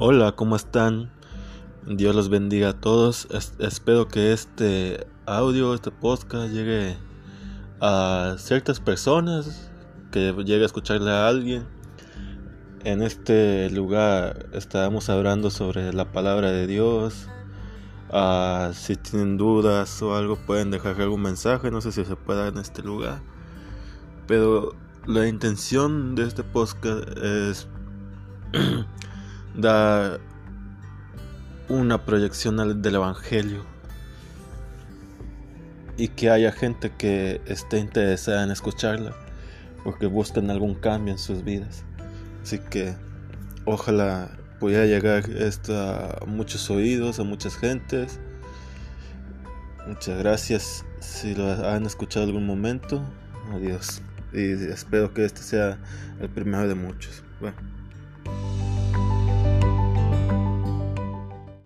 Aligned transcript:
Hola, 0.00 0.30
¿cómo 0.30 0.54
están? 0.54 1.10
Dios 1.84 2.14
los 2.14 2.28
bendiga 2.28 2.68
a 2.68 2.72
todos. 2.72 3.26
espero 3.58 4.06
que 4.06 4.32
este 4.32 5.08
audio, 5.26 5.74
este 5.74 5.90
podcast 5.90 6.52
llegue 6.52 6.96
a 7.80 8.36
ciertas 8.38 8.78
personas, 8.78 9.68
que 10.12 10.32
llegue 10.44 10.62
a 10.62 10.66
escucharle 10.66 11.10
a 11.10 11.26
alguien. 11.26 11.66
En 12.84 13.02
este 13.02 13.70
lugar 13.70 14.46
estaremos 14.52 15.08
hablando 15.08 15.50
sobre 15.50 15.92
la 15.92 16.12
palabra 16.12 16.52
de 16.52 16.68
Dios. 16.68 17.28
Ah, 18.12 18.70
si 18.74 18.94
tienen 18.94 19.36
dudas 19.36 20.00
o 20.00 20.14
algo 20.14 20.36
pueden 20.36 20.70
dejar 20.70 21.00
algún 21.00 21.22
mensaje, 21.22 21.72
no 21.72 21.80
sé 21.80 21.90
si 21.90 22.04
se 22.04 22.14
pueda 22.14 22.46
en 22.46 22.58
este 22.58 22.84
lugar. 22.84 23.20
Pero 24.28 24.76
la 25.06 25.26
intención 25.26 26.14
de 26.14 26.22
este 26.22 26.44
podcast 26.44 27.18
es 27.18 27.66
da 29.58 30.18
una 31.68 32.04
proyección 32.04 32.80
del 32.80 32.94
Evangelio 32.94 33.66
y 35.96 36.08
que 36.08 36.30
haya 36.30 36.52
gente 36.52 36.92
que 36.96 37.40
esté 37.46 37.78
interesada 37.78 38.44
en 38.44 38.52
escucharla 38.52 39.14
porque 39.82 40.06
buscan 40.06 40.50
algún 40.50 40.74
cambio 40.76 41.12
en 41.12 41.18
sus 41.18 41.42
vidas. 41.44 41.84
Así 42.42 42.60
que 42.70 42.94
ojalá 43.64 44.30
pueda 44.60 44.86
llegar 44.86 45.28
esto 45.28 45.76
a 45.76 46.24
muchos 46.24 46.70
oídos, 46.70 47.18
a 47.18 47.24
muchas 47.24 47.56
gentes. 47.56 48.20
Muchas 49.88 50.18
gracias 50.18 50.84
si 51.00 51.34
lo 51.34 51.50
han 51.68 51.84
escuchado 51.84 52.26
algún 52.26 52.46
momento. 52.46 53.02
Adiós. 53.52 54.02
Y 54.32 54.52
espero 54.70 55.12
que 55.12 55.24
este 55.24 55.42
sea 55.42 55.78
el 56.20 56.28
primero 56.28 56.68
de 56.68 56.74
muchos. 56.76 57.24
Bueno. 57.40 57.77